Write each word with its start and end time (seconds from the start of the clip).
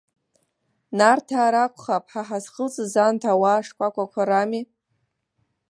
Нарҭаа 0.97 1.49
ракәхап, 1.53 2.05
ҳа 2.11 2.21
ҳазхылҵыз 2.27 2.93
анҭ 3.05 3.21
ауаа 3.31 3.65
шкәакәақәа 3.65 4.23
рами. 4.29 4.61